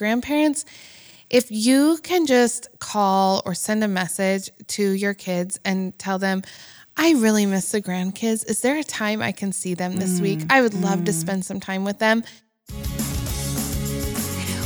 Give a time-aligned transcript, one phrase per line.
[0.00, 0.64] grandparents,
[1.28, 6.40] if you can just call or send a message to your kids and tell them,
[6.96, 8.48] I really miss the grandkids.
[8.48, 10.40] Is there a time I can see them this mm, week?
[10.48, 11.04] I would love mm.
[11.04, 12.24] to spend some time with them.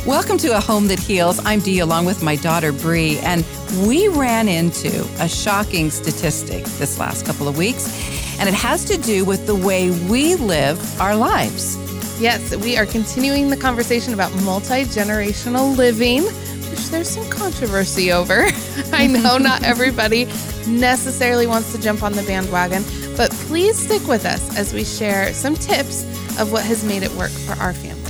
[0.07, 1.45] Welcome to A Home That Heals.
[1.45, 3.43] I'm Dee along with my daughter Bree, and
[3.85, 8.95] we ran into a shocking statistic this last couple of weeks, and it has to
[8.97, 11.84] do with the way we live our lives.
[12.17, 16.23] Yes, we are continuing the conversation about multi generational living,
[16.69, 18.45] which there's some controversy over.
[18.93, 20.25] I know not everybody
[20.65, 22.83] necessarily wants to jump on the bandwagon,
[23.17, 26.03] but please stick with us as we share some tips
[26.39, 28.04] of what has made it work for our family.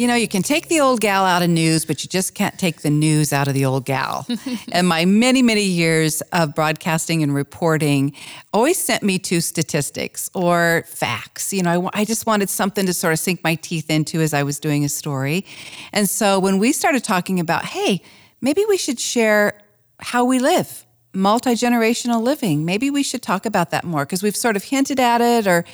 [0.00, 2.58] You know, you can take the old gal out of news, but you just can't
[2.58, 4.26] take the news out of the old gal.
[4.72, 8.14] and my many, many years of broadcasting and reporting
[8.54, 11.52] always sent me to statistics or facts.
[11.52, 14.32] You know, I, I just wanted something to sort of sink my teeth into as
[14.32, 15.44] I was doing a story.
[15.92, 18.00] And so when we started talking about, hey,
[18.40, 19.60] maybe we should share
[19.98, 22.64] how we live, multi generational living.
[22.64, 25.66] Maybe we should talk about that more because we've sort of hinted at it or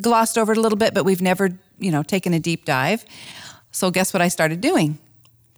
[0.00, 3.04] glossed over it a little bit, but we've never, you know, taken a deep dive.
[3.76, 4.98] So guess what I started doing?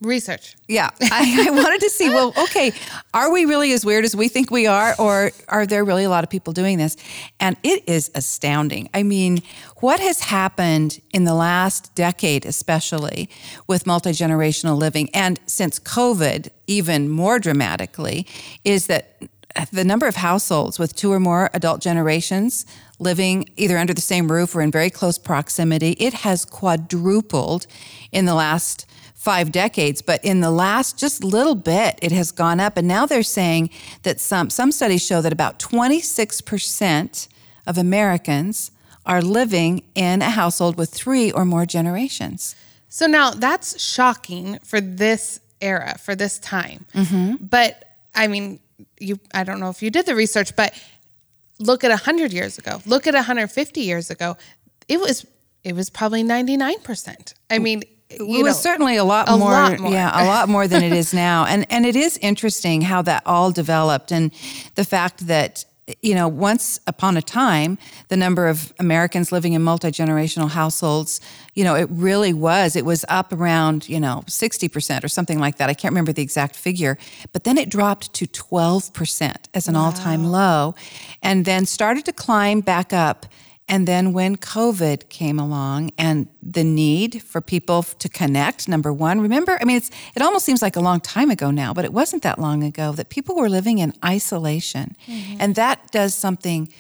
[0.01, 0.57] Research.
[0.67, 0.91] Yeah.
[1.01, 2.73] I, I, wanted to see, well, okay,
[3.15, 6.11] are we really as weird as we think we are, or are there really a
[6.11, 6.97] lot of people doing this?
[7.39, 8.91] And it is astounding.
[8.93, 9.39] I mean,
[9.77, 13.31] what has happened in the last decade, especially
[13.69, 18.27] with multi generational living, and since COVID, even more dramatically,
[18.65, 19.23] is that
[19.73, 22.67] the number of households with two or more adult generations
[22.99, 27.67] living either under the same roof or in very close proximity, it has quadrupled
[28.13, 32.61] in the last five decades, but in the last just little bit, it has gone
[32.61, 32.77] up.
[32.77, 33.71] And now they're saying
[34.03, 37.29] that some, some studies show that about 26%
[37.67, 38.71] of Americans
[39.05, 42.55] are living in a household with three or more generations.
[42.89, 46.87] So now that's shocking for this era, for this time.
[46.95, 47.45] Mm-hmm.
[47.47, 48.61] But I mean,
[48.99, 50.75] you I don't know if you did the research, but
[51.59, 52.81] look at 100 years ago.
[52.87, 54.37] Look at 150 years ago.
[54.89, 55.27] It was
[55.65, 57.35] it was probably 99%.
[57.51, 60.49] I mean, it was know, certainly a lot a more, lot more, yeah, a lot
[60.49, 61.45] more than it is now.
[61.45, 64.33] And and it is interesting how that all developed and
[64.77, 65.65] the fact that
[66.03, 67.79] you know, once upon a time,
[68.09, 71.21] the number of Americans living in multi generational households,
[71.55, 72.77] you know, it really was.
[72.77, 75.71] It was up around, you know, 60% or something like that.
[75.71, 76.99] I can't remember the exact figure.
[77.33, 79.81] But then it dropped to 12% as an wow.
[79.81, 80.75] all time low
[81.23, 83.27] and then started to climb back up
[83.69, 89.21] and then when COVID came along and the need for people to connect, number one,
[89.21, 91.93] remember, I mean, it's, it almost seems like a long time ago now, but it
[91.93, 94.97] wasn't that long ago that people were living in isolation.
[95.07, 95.37] Mm-hmm.
[95.41, 96.73] And that does something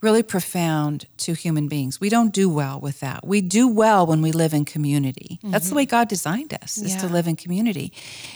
[0.00, 1.98] really profound to human beings.
[1.98, 3.26] We don't do well with that.
[3.26, 5.38] We do well when we live in community.
[5.38, 5.50] Mm-hmm.
[5.50, 5.76] That's the mm-hmm.
[5.76, 7.00] way God designed us, is yeah.
[7.00, 7.92] to live in community.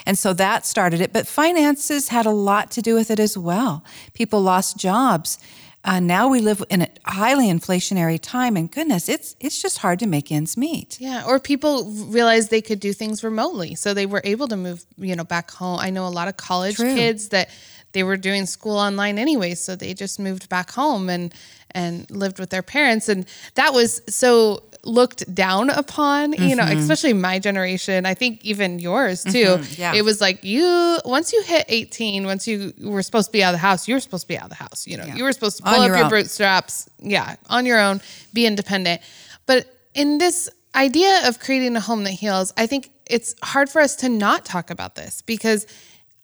[0.07, 1.13] And so that started it.
[1.13, 3.85] But finances had a lot to do with it as well.
[4.15, 5.39] People lost jobs
[5.85, 9.99] uh, now we live in a highly inflationary time, and goodness, it's it's just hard
[10.01, 11.01] to make ends meet.
[11.01, 14.85] Yeah, or people realized they could do things remotely, so they were able to move,
[14.97, 15.79] you know, back home.
[15.79, 16.95] I know a lot of college True.
[16.95, 17.49] kids that
[17.99, 21.35] they were doing school online anyway, so they just moved back home and
[21.73, 23.27] and lived with their parents, and
[23.57, 26.59] that was so looked down upon, you mm-hmm.
[26.59, 28.07] know, especially my generation.
[28.07, 29.31] I think even yours too.
[29.31, 29.95] Mm-hmm, yeah.
[29.95, 33.49] It was like you once you hit 18, once you were supposed to be out
[33.49, 34.87] of the house, you were supposed to be out of the house.
[34.87, 35.17] You know, yeah.
[35.17, 36.89] you were supposed to pull on up your, your bootstraps.
[37.01, 38.01] Yeah, on your own,
[38.33, 39.03] be independent.
[39.47, 43.81] But in this idea of creating a home that heals, I think it's hard for
[43.81, 45.67] us to not talk about this because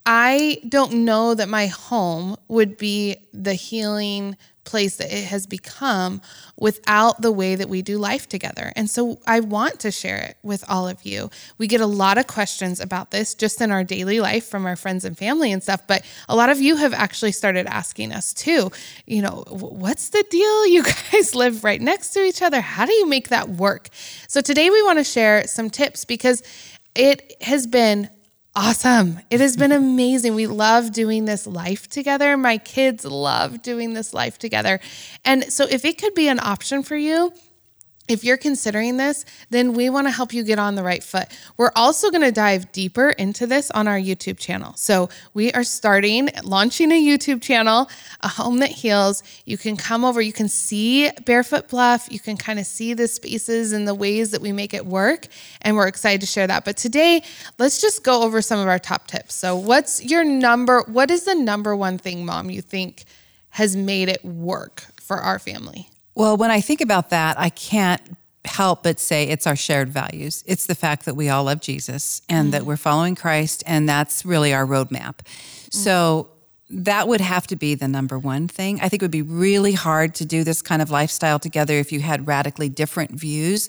[0.07, 6.21] I don't know that my home would be the healing place that it has become
[6.59, 8.73] without the way that we do life together.
[8.77, 11.31] And so I want to share it with all of you.
[11.59, 14.77] We get a lot of questions about this just in our daily life from our
[14.77, 18.33] friends and family and stuff, but a lot of you have actually started asking us
[18.33, 18.71] too,
[19.07, 20.67] you know, what's the deal?
[20.67, 20.83] You
[21.13, 22.61] guys live right next to each other.
[22.61, 23.89] How do you make that work?
[24.29, 26.43] So today we want to share some tips because
[26.95, 28.09] it has been
[28.57, 29.21] awesome.
[29.31, 30.35] It has been amazing.
[30.35, 32.37] We love doing this life together.
[32.37, 34.81] My kids love doing this life together.
[35.25, 37.33] And so, if it could be an option for you,
[38.07, 41.27] if you're considering this, then we want to help you get on the right foot.
[41.57, 44.75] We're also going to dive deeper into this on our YouTube channel.
[44.77, 47.89] So, we are starting launching a YouTube channel,
[48.21, 49.23] A Home That Heals.
[49.47, 53.09] You can come over, you can see Barefoot Bluff, you can kind of see the
[53.09, 55.27] spaces and the ways that we make it work.
[55.63, 56.67] And we're excited to share that.
[56.67, 57.23] But today,
[57.59, 59.35] let's just go over some of our top tips.
[59.35, 60.83] So, what's your number?
[60.83, 63.05] What is the number one thing, mom, you think
[63.49, 65.89] has made it work for our family?
[66.15, 68.01] Well, when I think about that, I can't
[68.45, 70.45] help but say it's our shared values.
[70.47, 72.53] It's the fact that we all love Jesus and mm.
[72.53, 75.17] that we're following Christ, and that's really our roadmap.
[75.17, 75.73] Mm.
[75.75, 76.31] So
[76.71, 78.81] that would have to be the number one thing.
[78.81, 81.93] I think it would be really hard to do this kind of lifestyle together if
[81.93, 83.69] you had radically different views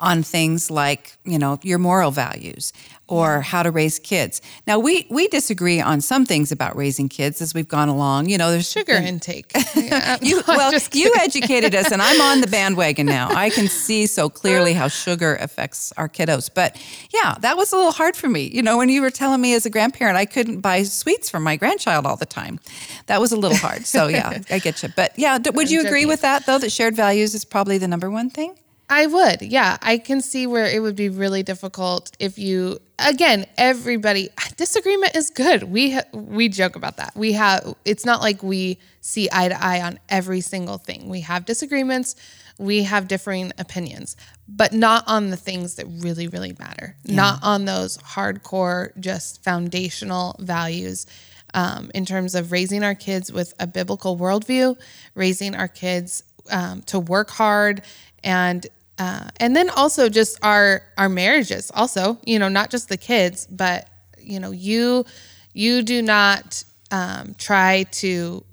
[0.00, 2.72] on things like, you know, your moral values
[3.08, 4.40] or how to raise kids.
[4.66, 8.28] Now we we disagree on some things about raising kids as we've gone along.
[8.28, 9.52] You know, there's sugar intake.
[9.74, 13.28] Yeah, you, well, you educated us, and I'm on the bandwagon now.
[13.30, 16.50] I can see so clearly how sugar affects our kiddos.
[16.52, 16.76] But
[17.12, 18.50] yeah, that was a little hard for me.
[18.52, 21.38] You know, when you were telling me as a grandparent I couldn't buy sweets for
[21.40, 22.58] my grandchild all the time,
[23.06, 23.86] that was a little hard.
[23.86, 24.90] So yeah, I get you.
[24.94, 26.58] But yeah, would you agree with that though?
[26.58, 28.54] That shared values is probably the number one thing.
[28.90, 29.42] I would.
[29.42, 29.76] Yeah.
[29.82, 35.30] I can see where it would be really difficult if you again, everybody disagreement is
[35.30, 35.64] good.
[35.64, 37.14] We ha- we joke about that.
[37.14, 41.08] We have it's not like we see eye to eye on every single thing.
[41.08, 42.16] We have disagreements,
[42.58, 44.16] we have differing opinions,
[44.48, 46.96] but not on the things that really really matter.
[47.04, 47.16] Yeah.
[47.16, 51.06] Not on those hardcore just foundational values.
[51.54, 54.78] Um, in terms of raising our kids with a biblical worldview,
[55.14, 57.80] raising our kids um, to work hard
[58.22, 58.66] and
[58.98, 63.46] uh, and then also just our our marriages also you know not just the kids
[63.46, 65.04] but you know you
[65.52, 68.44] you do not um, try to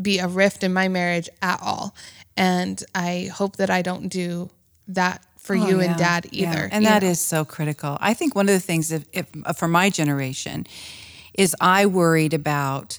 [0.00, 1.94] be a rift in my marriage at all
[2.36, 4.50] and i hope that i don't do
[4.88, 5.86] that for oh, you yeah.
[5.86, 6.68] and dad either yeah.
[6.70, 7.08] and that know?
[7.08, 10.66] is so critical i think one of the things if, if for my generation
[11.34, 12.98] is i worried about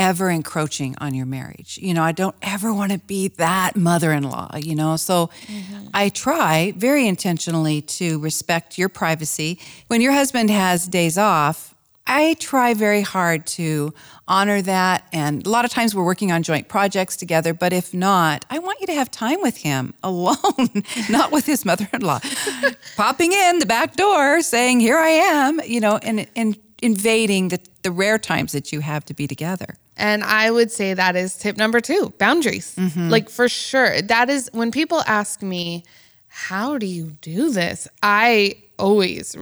[0.00, 1.78] ever encroaching on your marriage.
[1.80, 4.96] You know, I don't ever want to be that mother in law, you know.
[4.96, 5.88] So mm-hmm.
[5.92, 9.58] I try very intentionally to respect your privacy.
[9.88, 11.74] When your husband has days off,
[12.06, 13.92] I try very hard to
[14.26, 15.06] honor that.
[15.12, 18.58] And a lot of times we're working on joint projects together, but if not, I
[18.58, 22.20] want you to have time with him alone, not with his mother in law.
[22.96, 27.60] Popping in the back door saying, Here I am, you know, and, and invading the,
[27.82, 29.76] the rare times that you have to be together.
[29.96, 32.74] And I would say that is tip number two boundaries.
[32.76, 33.10] Mm-hmm.
[33.10, 34.00] Like, for sure.
[34.02, 35.84] That is when people ask me,
[36.28, 37.86] How do you do this?
[38.02, 39.36] I always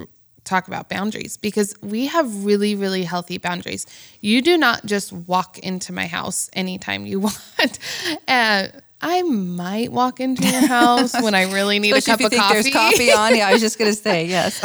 [0.48, 3.86] talk about boundaries because we have really, really healthy boundaries.
[4.20, 7.78] You do not just walk into my house anytime you want.
[8.26, 8.68] Uh,
[9.00, 12.54] I might walk into your house when I really need a cup of coffee.
[12.54, 13.36] There's coffee on.
[13.36, 14.60] Yeah, I was just gonna say yes.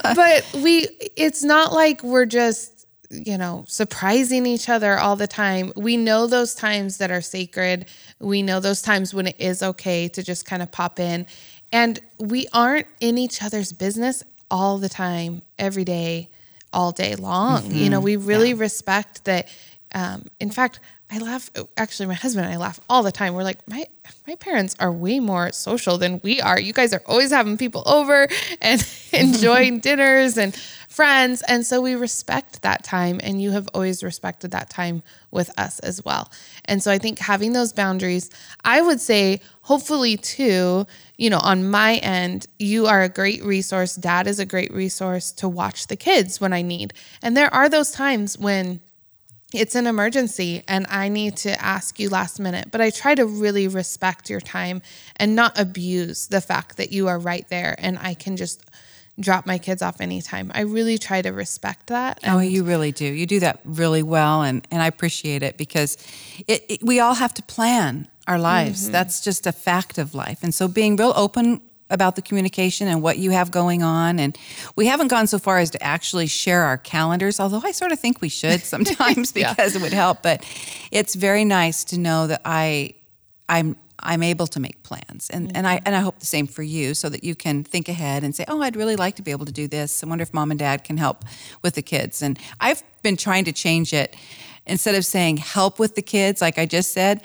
[0.02, 5.72] but we, it's not like we're just you know surprising each other all the time.
[5.76, 7.86] We know those times that are sacred.
[8.18, 11.26] We know those times when it is okay to just kind of pop in,
[11.72, 16.30] and we aren't in each other's business all the time, every day,
[16.72, 17.62] all day long.
[17.62, 17.76] Mm-hmm.
[17.76, 18.60] You know, we really yeah.
[18.60, 19.48] respect that.
[19.94, 21.50] Um, in fact, I laugh.
[21.56, 23.32] Oh, actually, my husband and I laugh all the time.
[23.32, 23.86] We're like, my
[24.26, 26.60] my parents are way more social than we are.
[26.60, 28.28] You guys are always having people over
[28.60, 33.20] and enjoying dinners and friends, and so we respect that time.
[33.22, 36.30] And you have always respected that time with us as well.
[36.66, 38.28] And so I think having those boundaries,
[38.64, 43.94] I would say, hopefully too, you know, on my end, you are a great resource.
[43.94, 46.92] Dad is a great resource to watch the kids when I need.
[47.22, 48.80] And there are those times when
[49.54, 53.24] it's an emergency and I need to ask you last minute, but I try to
[53.24, 54.82] really respect your time
[55.16, 58.64] and not abuse the fact that you are right there and I can just
[59.18, 60.52] drop my kids off anytime.
[60.54, 62.20] I really try to respect that.
[62.26, 63.06] oh, you really do.
[63.06, 65.96] You do that really well and and I appreciate it because
[66.46, 68.82] it, it we all have to plan our lives.
[68.82, 68.92] Mm-hmm.
[68.92, 70.40] That's just a fact of life.
[70.42, 74.18] And so being real open about the communication and what you have going on.
[74.18, 74.36] And
[74.76, 78.00] we haven't gone so far as to actually share our calendars, although I sort of
[78.00, 79.52] think we should sometimes yeah.
[79.52, 80.22] because it would help.
[80.22, 80.44] But
[80.90, 82.94] it's very nice to know that I
[83.48, 85.28] I'm I'm able to make plans.
[85.30, 85.56] And, mm-hmm.
[85.56, 88.22] and I and I hope the same for you so that you can think ahead
[88.22, 90.04] and say, Oh, I'd really like to be able to do this.
[90.04, 91.24] I wonder if mom and dad can help
[91.62, 92.22] with the kids.
[92.22, 94.14] And I've been trying to change it
[94.68, 97.22] instead of saying help with the kids, like I just said,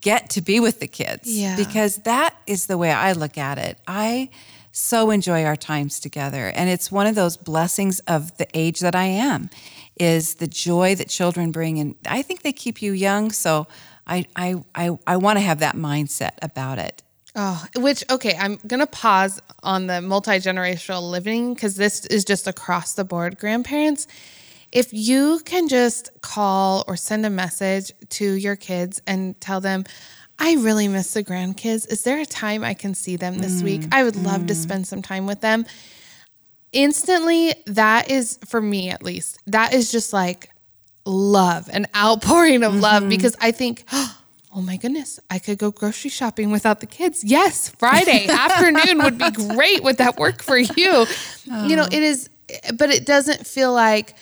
[0.00, 1.22] get to be with the kids.
[1.26, 1.56] Yeah.
[1.56, 3.78] Because that is the way I look at it.
[3.86, 4.30] I
[4.72, 6.48] so enjoy our times together.
[6.54, 9.50] And it's one of those blessings of the age that I am
[9.96, 11.78] is the joy that children bring.
[11.78, 13.30] And I think they keep you young.
[13.30, 13.68] So
[14.06, 17.02] I, I, I, I want to have that mindset about it.
[17.36, 22.46] Oh, which okay, I'm gonna pause on the multi generational living because this is just
[22.46, 23.38] across the board.
[23.38, 24.06] Grandparents,
[24.74, 29.84] if you can just call or send a message to your kids and tell them,
[30.38, 31.90] I really miss the grandkids.
[31.90, 33.82] Is there a time I can see them this mm, week?
[33.92, 34.48] I would love mm.
[34.48, 35.64] to spend some time with them.
[36.72, 40.50] Instantly, that is, for me at least, that is just like
[41.06, 42.82] love, an outpouring of mm-hmm.
[42.82, 44.18] love because I think, oh
[44.56, 47.22] oh my goodness, I could go grocery shopping without the kids.
[47.22, 49.84] Yes, Friday afternoon would be great.
[49.84, 51.06] Would that work for you?
[51.50, 51.66] Oh.
[51.68, 52.28] You know, it is,
[52.76, 54.16] but it doesn't feel like,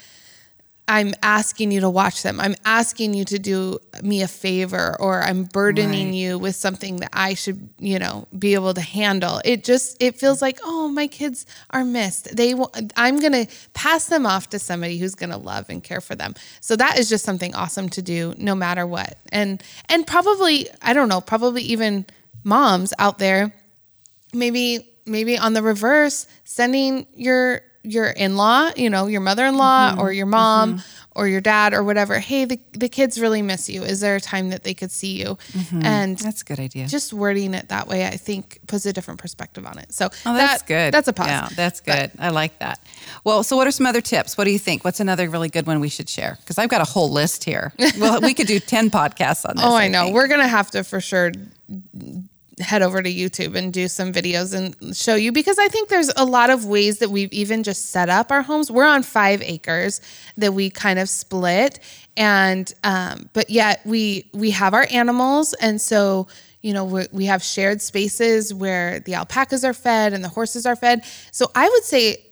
[0.89, 2.41] I'm asking you to watch them.
[2.41, 6.15] I'm asking you to do me a favor or I'm burdening right.
[6.15, 9.41] you with something that I should, you know, be able to handle.
[9.45, 12.37] It just it feels like, "Oh, my kids are missed.
[12.37, 12.55] They
[12.97, 16.15] I'm going to pass them off to somebody who's going to love and care for
[16.15, 19.19] them." So that is just something awesome to do no matter what.
[19.31, 22.07] And and probably, I don't know, probably even
[22.45, 23.55] moms out there
[24.33, 30.01] maybe maybe on the reverse sending your your in-law, you know, your mother-in-law mm-hmm.
[30.01, 31.19] or your mom mm-hmm.
[31.19, 33.83] or your dad or whatever, hey, the, the kids really miss you.
[33.83, 35.37] Is there a time that they could see you?
[35.53, 35.85] Mm-hmm.
[35.85, 36.87] And that's a good idea.
[36.87, 39.93] Just wording it that way, I think puts a different perspective on it.
[39.93, 40.95] So oh, that's that, good.
[40.95, 41.51] That's a positive.
[41.51, 42.13] Yeah, that's good.
[42.15, 42.81] But, I like that.
[43.25, 44.39] Well, so what are some other tips?
[44.39, 44.85] What do you think?
[44.85, 46.39] What's another really good one we should share?
[46.41, 47.73] Because I've got a whole list here.
[47.99, 49.65] well, we could do 10 podcasts on this.
[49.65, 50.05] Oh, I, I know.
[50.05, 50.15] Think.
[50.15, 51.33] We're going to have to for sure
[52.63, 56.11] head over to YouTube and do some videos and show you because I think there's
[56.17, 58.71] a lot of ways that we've even just set up our homes.
[58.71, 60.01] We're on five acres
[60.37, 61.81] that we kind of split,
[62.17, 66.29] and um, but yet we we have our animals, and so
[66.61, 70.67] you know we we have shared spaces where the alpacas are fed and the horses
[70.67, 71.05] are fed.
[71.31, 72.25] So I would say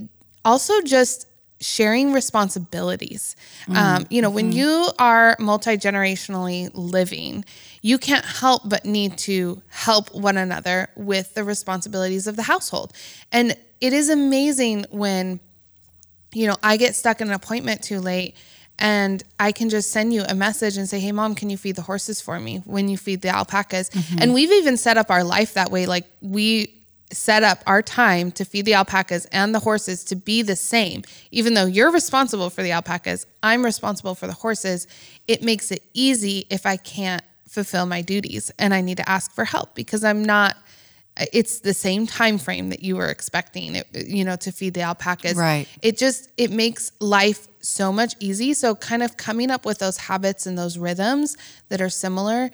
[0.44, 1.26] also just
[1.60, 3.36] sharing responsibilities.
[3.62, 3.76] Mm-hmm.
[3.76, 4.58] Um, you know, when mm-hmm.
[4.58, 7.44] you are multi generationally living,
[7.82, 12.92] you can't help but need to help one another with the responsibilities of the household.
[13.30, 15.40] And it is amazing when,
[16.32, 18.36] you know, I get stuck in an appointment too late
[18.78, 21.76] and I can just send you a message and say, "Hey, mom, can you feed
[21.76, 24.18] the horses for me when you feed the alpacas?" Mm-hmm.
[24.22, 25.84] And we've even set up our life that way.
[25.84, 26.79] Like we
[27.12, 31.02] set up our time to feed the alpacas and the horses to be the same.
[31.30, 34.86] Even though you're responsible for the alpacas, I'm responsible for the horses.
[35.26, 39.32] It makes it easy if I can't fulfill my duties and I need to ask
[39.32, 40.56] for help because I'm not
[41.32, 44.82] it's the same time frame that you were expecting it, you know to feed the
[44.82, 49.66] alpacas right it just it makes life so much easy so kind of coming up
[49.66, 51.36] with those habits and those rhythms
[51.70, 52.52] that are similar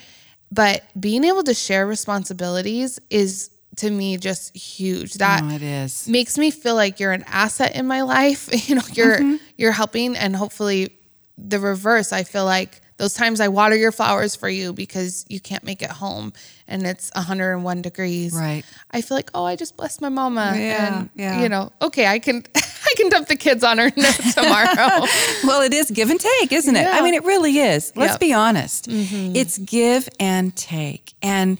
[0.51, 5.15] but being able to share responsibilities is to me just huge.
[5.15, 6.09] That oh, it is.
[6.09, 8.49] makes me feel like you're an asset in my life.
[8.67, 9.37] You know, you're mm-hmm.
[9.57, 10.97] you're helping and hopefully
[11.39, 12.13] the reverse.
[12.13, 15.83] I feel like those times I water your flowers for you because you can't make
[15.83, 16.33] it home
[16.67, 18.33] and it's 101 degrees.
[18.33, 18.65] Right.
[18.91, 20.55] I feel like, oh, I just blessed my mama.
[20.57, 20.99] Yeah.
[21.01, 21.43] And, yeah.
[21.43, 23.91] you know, okay, I can I can dump the kids on her
[24.35, 25.07] tomorrow.
[25.45, 26.83] well, it is give and take, isn't it?
[26.83, 26.97] Yeah.
[26.97, 27.93] I mean, it really is.
[27.95, 28.21] Let's yep.
[28.21, 28.89] be honest.
[28.89, 29.37] Mm-hmm.
[29.37, 31.15] It's give and take.
[31.23, 31.59] And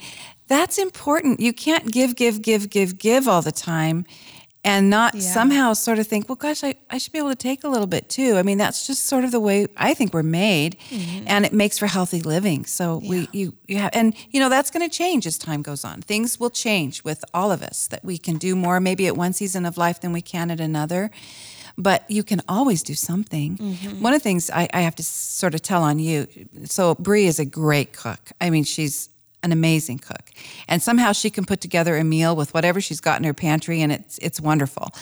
[0.49, 1.41] that's important.
[1.41, 4.07] You can't give, give, give, give, give all the time
[4.67, 5.21] and not yeah.
[5.21, 7.87] somehow sort of think, well, gosh, I, I should be able to take a little
[7.87, 8.37] bit too.
[8.37, 11.25] I mean, that's just sort of the way I think we're made mm-hmm.
[11.29, 12.67] and it makes for healthy living.
[12.67, 13.11] So yeah.
[13.11, 16.03] we, you, you have, and you know, that's going to change as time goes on.
[16.03, 19.33] Things will change with all of us that we can do more maybe at one
[19.33, 21.11] season of life than we can at another
[21.79, 23.59] but you can always do something.
[23.59, 24.01] Mm-hmm.
[24.01, 26.27] One of the things I, I, have to sort of tell on you
[26.65, 28.33] so, Bree is a great cook.
[28.41, 29.11] I mean, she's
[29.43, 30.31] an amazing cook.
[30.69, 33.81] And somehow she can put together a meal with whatever she's got in her pantry
[33.81, 34.93] and it's it's wonderful.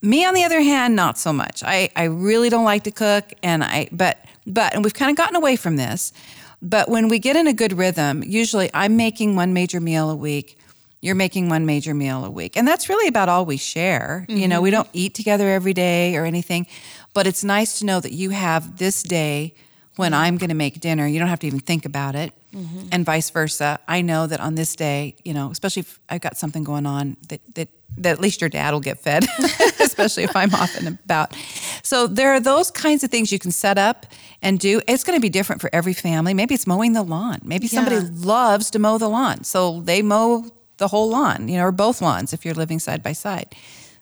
[0.00, 1.64] Me on the other hand, not so much.
[1.64, 5.16] I, I really don't like to cook and I but but and we've kind of
[5.16, 6.12] gotten away from this.
[6.60, 10.16] But when we get in a good rhythm, usually I'm making one major meal a
[10.16, 10.58] week.
[11.00, 12.56] You're making one major meal a week.
[12.56, 14.26] And that's really about all we share.
[14.28, 14.40] Mm-hmm.
[14.40, 14.78] You know, we mm-hmm.
[14.78, 16.66] don't eat together every day or anything,
[17.14, 19.54] but it's nice to know that you have this day
[19.94, 21.06] when I'm going to make dinner.
[21.06, 22.88] You don't have to even think about it mm-hmm.
[22.92, 23.78] and vice versa.
[23.88, 27.16] I know that on this day, you know, especially if I've got something going on
[27.28, 29.24] that that that at least your dad will get fed,
[29.80, 31.34] especially if I'm off and about.
[31.82, 34.06] So there are those kinds of things you can set up
[34.42, 34.80] and do.
[34.86, 36.34] It's going to be different for every family.
[36.34, 37.40] Maybe it's mowing the lawn.
[37.42, 37.82] Maybe yeah.
[37.82, 40.44] somebody loves to mow the lawn, so they mow
[40.76, 43.54] the whole lawn, you know, or both lawns if you're living side by side.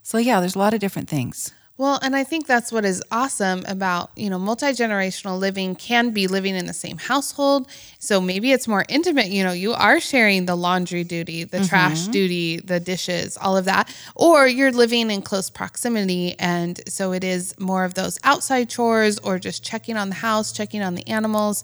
[0.03, 1.53] So yeah, there's a lot of different things.
[1.79, 6.11] Well, and I think that's what is awesome about, you know, multi generational living can
[6.11, 7.69] be living in the same household.
[7.99, 9.27] So maybe it's more intimate.
[9.27, 11.67] You know, you are sharing the laundry duty, the mm-hmm.
[11.67, 13.95] trash duty, the dishes, all of that.
[14.15, 16.35] Or you're living in close proximity.
[16.39, 20.53] And so it is more of those outside chores or just checking on the house,
[20.53, 21.63] checking on the animals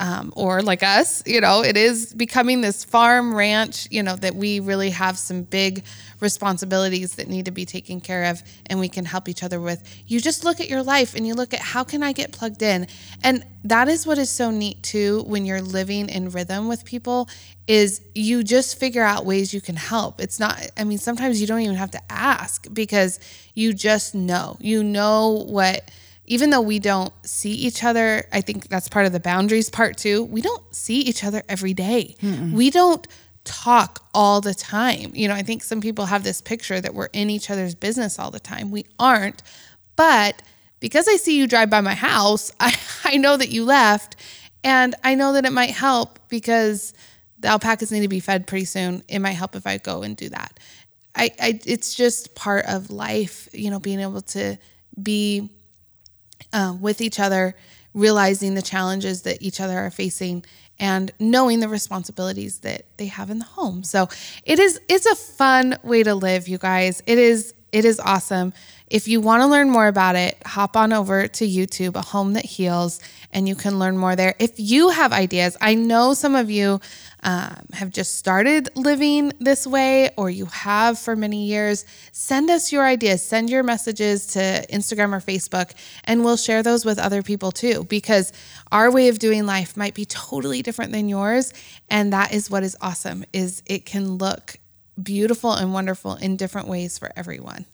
[0.00, 4.34] um, or like us, you know, it is becoming this farm ranch, you know, that
[4.34, 5.84] we really have some big
[6.20, 9.82] responsibilities that need to be taken care of and we can help each other with.
[10.06, 12.62] You just look at your life and you look at how can I get plugged
[12.62, 12.86] in?
[13.24, 17.28] And that is what is so neat too when you're living in rhythm with people
[17.66, 20.20] is you just figure out ways you can help.
[20.20, 23.18] It's not I mean sometimes you don't even have to ask because
[23.54, 24.56] you just know.
[24.60, 25.90] You know what
[26.28, 29.96] even though we don't see each other, I think that's part of the boundaries part
[29.96, 30.24] too.
[30.24, 32.16] We don't see each other every day.
[32.54, 33.06] We don't
[33.44, 35.12] talk all the time.
[35.14, 38.18] You know, I think some people have this picture that we're in each other's business
[38.18, 38.70] all the time.
[38.70, 39.42] We aren't.
[39.96, 40.42] But
[40.80, 44.16] because I see you drive by my house, I, I know that you left
[44.62, 46.92] and I know that it might help because
[47.38, 49.02] the alpacas need to be fed pretty soon.
[49.08, 50.60] It might help if I go and do that.
[51.14, 54.58] I, I it's just part of life, you know, being able to
[55.02, 55.50] be
[56.52, 57.54] uh, with each other,
[57.94, 60.44] realizing the challenges that each other are facing,
[60.78, 63.82] and knowing the responsibilities that they have in the home.
[63.82, 64.08] So
[64.44, 67.02] it is it's a fun way to live, you guys.
[67.06, 68.52] It is it is awesome.
[68.88, 72.32] If you want to learn more about it, hop on over to YouTube, A Home
[72.32, 73.00] That Heals,
[73.32, 74.34] and you can learn more there.
[74.38, 76.80] If you have ideas, I know some of you
[77.22, 82.72] um, have just started living this way or you have for many years, send us
[82.72, 83.22] your ideas.
[83.22, 85.72] Send your messages to Instagram or Facebook,
[86.04, 88.32] and we'll share those with other people too, because
[88.72, 91.52] our way of doing life might be totally different than yours.
[91.90, 94.58] And that is what is awesome is it can look
[95.02, 97.66] beautiful and wonderful in different ways for everyone.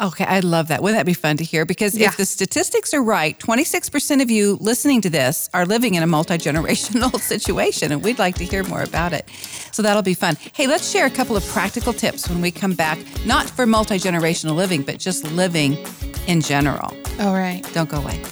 [0.00, 0.82] Okay, I love that.
[0.82, 1.64] Wouldn't that be fun to hear?
[1.64, 2.08] Because yeah.
[2.08, 6.06] if the statistics are right, 26% of you listening to this are living in a
[6.06, 9.28] multi generational situation, and we'd like to hear more about it.
[9.72, 10.36] So that'll be fun.
[10.52, 13.98] Hey, let's share a couple of practical tips when we come back, not for multi
[13.98, 15.76] generational living, but just living
[16.26, 16.96] in general.
[17.20, 17.62] All right.
[17.74, 18.22] Don't go away.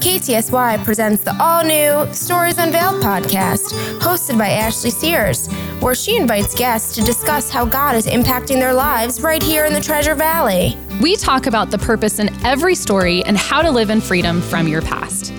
[0.00, 3.68] KTSY presents the all new Stories Unveiled podcast,
[4.00, 5.46] hosted by Ashley Sears,
[5.80, 9.72] where she invites guests to discuss how God is impacting their lives right here in
[9.72, 10.76] the Treasure Valley.
[11.00, 14.68] We talk about the purpose in every story and how to live in freedom from
[14.68, 15.32] your past.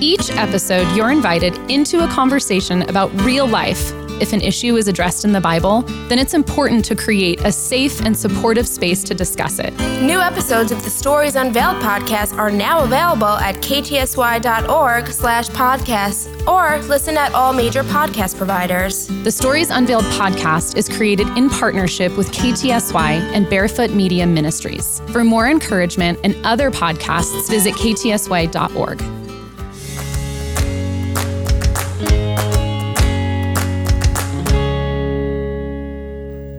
[0.00, 5.24] Each episode, you're invited into a conversation about real life if an issue is addressed
[5.24, 9.58] in the Bible, then it's important to create a safe and supportive space to discuss
[9.58, 9.72] it.
[10.02, 16.82] New episodes of the Stories Unveiled podcast are now available at ktsy.org slash podcasts or
[16.86, 19.06] listen at all major podcast providers.
[19.24, 25.00] The Stories Unveiled podcast is created in partnership with KTSY and Barefoot Media Ministries.
[25.08, 29.17] For more encouragement and other podcasts, visit ktsy.org.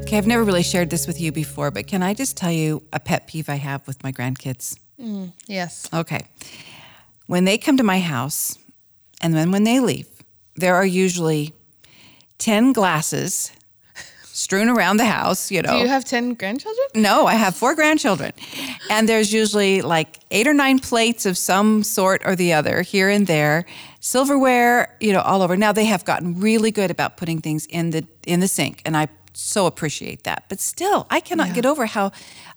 [0.10, 2.82] Okay, I've never really shared this with you before, but can I just tell you
[2.92, 4.76] a pet peeve I have with my grandkids?
[5.00, 5.88] Mm, yes.
[5.94, 6.22] Okay.
[7.28, 8.58] When they come to my house
[9.22, 10.08] and then when they leave,
[10.56, 11.54] there are usually
[12.40, 13.52] 10 glasses
[14.40, 15.74] strewn around the house, you know.
[15.74, 16.88] Do you have 10 grandchildren?
[16.96, 18.32] No, I have four grandchildren.
[18.90, 23.10] And there's usually like eight or nine plates of some sort or the other here
[23.10, 23.66] and there,
[24.00, 25.56] silverware, you know, all over.
[25.58, 28.96] Now they have gotten really good about putting things in the in the sink and
[28.96, 29.08] I
[29.40, 30.46] so appreciate that.
[30.50, 31.54] But still, I cannot yeah.
[31.56, 32.12] get over how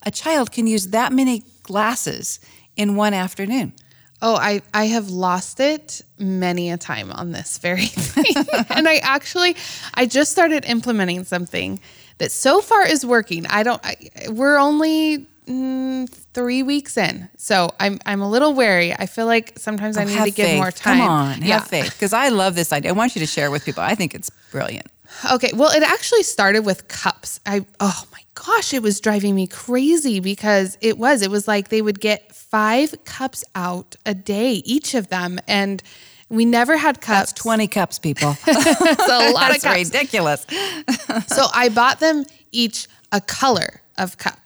[0.04, 2.40] a child can use that many glasses
[2.76, 3.72] in one afternoon.
[4.20, 8.44] Oh, I, I have lost it many a time on this very thing.
[8.68, 9.56] and I actually,
[9.94, 11.80] I just started implementing something
[12.18, 13.46] that so far is working.
[13.46, 13.96] I don't, I,
[14.28, 17.28] we're only mm, three weeks in.
[17.36, 18.92] So I'm, I'm a little wary.
[18.92, 20.98] I feel like sometimes oh, I need to give more time.
[20.98, 21.58] Come on, yeah.
[21.58, 21.92] have faith.
[21.92, 22.90] Because I love this idea.
[22.90, 23.82] I want you to share with people.
[23.82, 24.86] I think it's brilliant.
[25.30, 27.40] Okay, well, it actually started with cups.
[27.46, 31.22] I oh my gosh, it was driving me crazy because it was.
[31.22, 35.82] It was like they would get five cups out a day, each of them, and
[36.28, 37.32] we never had cups.
[37.32, 38.36] That's twenty cups, people.
[38.44, 39.92] That's a lot That's of cups.
[39.92, 40.46] ridiculous.
[41.28, 44.38] so I bought them each a color of cup.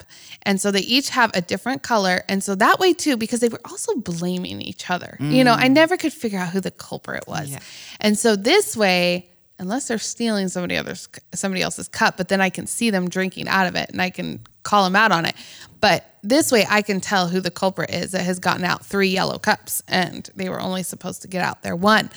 [0.42, 2.22] And so they each have a different color.
[2.28, 5.16] And so that way, too, because they were also blaming each other.
[5.20, 5.32] Mm.
[5.32, 5.72] You know, I mm.
[5.72, 7.50] never could figure out who the culprit was.
[7.50, 7.58] Yeah.
[8.00, 12.50] And so this way, unless they're stealing somebody else's somebody else's cup, but then I
[12.50, 15.34] can see them drinking out of it and I can call them out on it.
[15.80, 19.08] But this way I can tell who the culprit is that has gotten out three
[19.08, 22.10] yellow cups and they were only supposed to get out their one.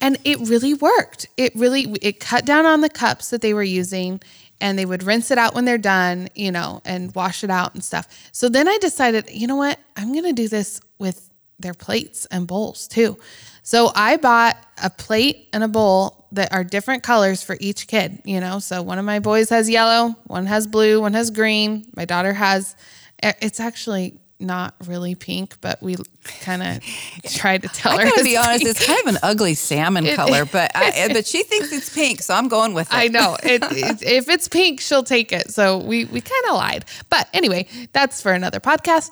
[0.00, 1.26] And it really worked.
[1.36, 4.20] It really it cut down on the cups that they were using
[4.60, 7.74] and they would rinse it out when they're done, you know, and wash it out
[7.74, 8.08] and stuff.
[8.32, 9.78] So then I decided, you know what?
[9.96, 13.18] I'm going to do this with their plates and bowls too.
[13.66, 18.22] So I bought a plate and a bowl that are different colors for each kid,
[18.24, 18.60] you know.
[18.60, 21.84] So one of my boys has yellow, one has blue, one has green.
[21.96, 22.76] My daughter has
[23.24, 25.96] eh, it's actually not really pink, but we
[26.42, 26.80] kind of
[27.32, 28.06] tried to tell I her.
[28.06, 28.76] I gotta be honest, pink.
[28.76, 32.34] it's kind of an ugly salmon color, but I, but she thinks it's pink, so
[32.34, 32.94] I'm going with it.
[32.94, 35.50] I know it, it, if it's pink, she'll take it.
[35.50, 39.10] So we we kind of lied, but anyway, that's for another podcast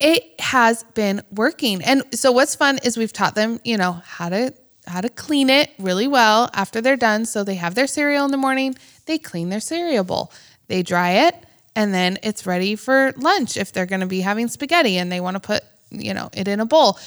[0.00, 1.82] it has been working.
[1.84, 4.54] And so what's fun is we've taught them, you know, how to
[4.86, 7.24] how to clean it really well after they're done.
[7.26, 8.74] So they have their cereal in the morning,
[9.06, 10.32] they clean their cereal bowl.
[10.68, 11.36] They dry it
[11.76, 15.20] and then it's ready for lunch if they're going to be having spaghetti and they
[15.20, 16.98] want to put you know, it in a bowl.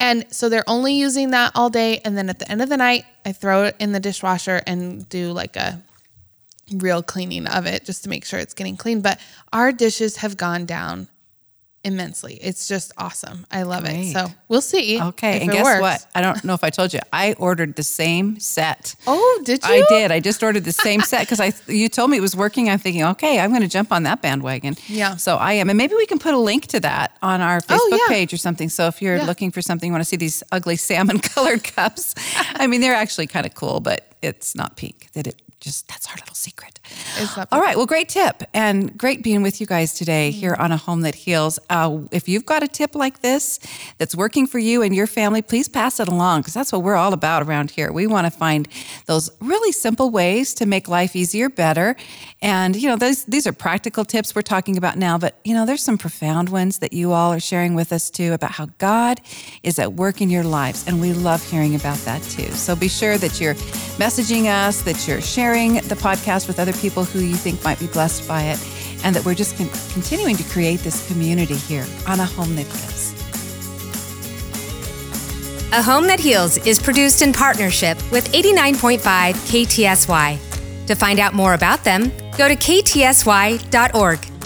[0.00, 2.00] And so they're only using that all day.
[2.04, 5.08] And then at the end of the night, I throw it in the dishwasher and
[5.08, 5.82] do like a
[6.72, 9.00] real cleaning of it just to make sure it's getting clean.
[9.00, 9.20] But
[9.52, 11.08] our dishes have gone down
[11.84, 12.34] immensely.
[12.34, 13.46] It's just awesome.
[13.50, 14.10] I love Great.
[14.10, 14.12] it.
[14.12, 15.00] So we'll see.
[15.00, 15.40] Okay.
[15.40, 15.80] and guess works.
[15.80, 16.06] what?
[16.14, 17.00] I don't know if I told you.
[17.12, 18.94] I ordered the same set.
[19.06, 19.70] Oh, did you?
[19.70, 20.12] I did.
[20.12, 22.68] I just ordered the same set because I you told me it was working.
[22.68, 24.76] I'm thinking, okay, I'm going to jump on that bandwagon.
[24.86, 25.16] Yeah.
[25.16, 27.60] So I am, and maybe we can put a link to that on our oh,
[27.60, 28.14] Facebook oh, yeah.
[28.14, 28.68] page or something.
[28.68, 29.24] So if you're yeah.
[29.24, 32.14] looking for something, you want to see these ugly salmon colored cups.
[32.54, 35.10] I mean, they're actually kind of cool, but it's not pink.
[35.12, 36.78] That it just that's our little secret.
[37.52, 37.76] All right.
[37.76, 41.14] Well, great tip and great being with you guys today here on A Home That
[41.14, 41.58] Heals.
[41.68, 43.58] Uh, if you've got a tip like this
[43.98, 46.96] that's working for you and your family, please pass it along because that's what we're
[46.96, 47.92] all about around here.
[47.92, 48.68] We want to find
[49.06, 51.96] those really simple ways to make life easier, better.
[52.40, 55.66] And, you know, those, these are practical tips we're talking about now, but, you know,
[55.66, 59.20] there's some profound ones that you all are sharing with us too about how God
[59.64, 60.86] is at work in your lives.
[60.86, 62.50] And we love hearing about that too.
[62.52, 63.54] So be sure that you're
[63.98, 67.86] messaging us, that you're sharing the podcast with other people who you think might be
[67.86, 68.58] blessed by it,
[69.02, 72.66] and that we're just con- continuing to create this community here on A Home That
[72.66, 73.14] Heals.
[75.72, 80.86] A Home That Heals is produced in partnership with 89.5 KTSY.
[80.86, 84.37] To find out more about them, go to ktsy.org.